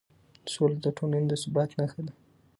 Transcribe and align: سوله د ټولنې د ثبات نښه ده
سوله 0.53 0.77
د 0.83 0.87
ټولنې 0.97 1.27
د 1.29 1.33
ثبات 1.43 1.69
نښه 1.79 2.01
ده 2.07 2.13